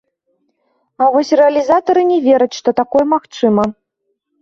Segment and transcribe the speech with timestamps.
[1.03, 3.73] А вось рэалізатары не вераць, што такое магчыма.